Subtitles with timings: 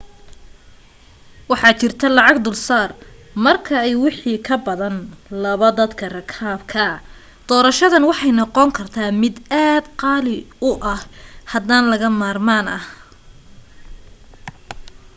[1.51, 2.89] waxaa jirta lacag dulsaar
[3.45, 4.95] marka ay wixii ka badan
[5.43, 6.87] laba dadka rakaabka
[7.47, 9.35] doorashadan waxay noqon karta mid
[9.69, 10.37] aad qaali
[10.67, 10.71] u
[11.51, 12.83] hadan laga maarmaan ah